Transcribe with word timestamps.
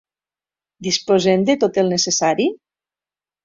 Disposem 0.87 1.45
de 1.51 1.57
tot 1.67 1.79
el 1.85 1.95
necessari? 1.99 2.51